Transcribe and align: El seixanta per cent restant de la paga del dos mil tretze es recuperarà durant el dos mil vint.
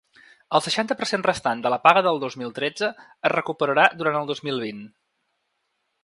El 0.59 0.61
seixanta 0.67 0.95
per 1.01 1.07
cent 1.09 1.25
restant 1.25 1.59
de 1.65 1.71
la 1.73 1.79
paga 1.83 2.01
del 2.07 2.17
dos 2.23 2.37
mil 2.43 2.55
tretze 2.59 2.89
es 3.29 3.33
recuperarà 3.33 3.85
durant 3.99 4.17
el 4.21 4.31
dos 4.31 4.41
mil 4.49 4.63
vint. 4.65 4.81